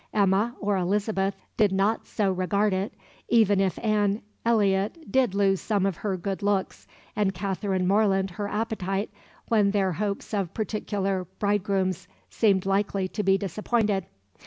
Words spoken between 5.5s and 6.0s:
some of